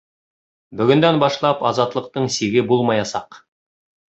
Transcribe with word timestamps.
Бөгөндән 0.79 1.19
башлап 1.23 1.61
азатлыҡтың 1.73 2.27
сиге 2.39 2.65
булмаясаҡ. 2.73 3.39